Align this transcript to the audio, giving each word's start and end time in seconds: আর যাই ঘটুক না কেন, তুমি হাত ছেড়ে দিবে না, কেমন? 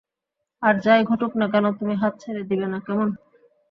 আর 0.63 0.75
যাই 0.85 1.01
ঘটুক 1.09 1.31
না 1.39 1.45
কেন, 1.53 1.65
তুমি 1.79 1.93
হাত 2.01 2.13
ছেড়ে 2.21 2.41
দিবে 2.49 2.67
না, 2.67 2.79
কেমন? 2.85 3.09